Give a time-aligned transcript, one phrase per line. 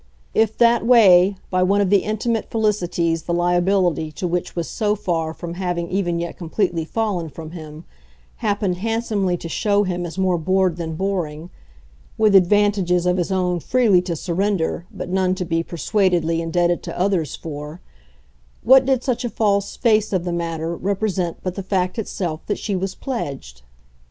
[0.33, 4.95] If that way, by one of the intimate felicities the liability to which was so
[4.95, 7.85] far from having even yet completely fallen from him,
[8.37, 11.51] happened handsomely to show him as more bored than boring
[12.17, 16.99] (with advantages of his own freely to surrender, but none to be persuadedly indebted to
[16.99, 17.79] others for,)
[18.63, 22.57] what did such a false face of the matter represent but the fact itself that
[22.57, 23.61] she was pledged?